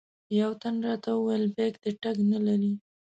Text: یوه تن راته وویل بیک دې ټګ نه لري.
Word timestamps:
یوه 0.39 0.55
تن 0.61 0.75
راته 0.85 1.09
وویل 1.15 1.45
بیک 1.55 1.73
دې 1.83 1.91
ټګ 2.01 2.17
نه 2.31 2.39
لري. 2.45 2.73